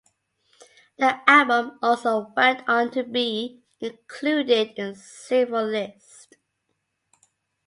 The 0.97 1.19
album 1.29 1.77
also 1.79 2.33
went 2.35 2.67
on 2.67 2.89
to 2.89 3.03
be 3.03 3.61
included 3.79 4.69
in 4.75 4.95
several 4.95 5.67
lists. 5.67 6.29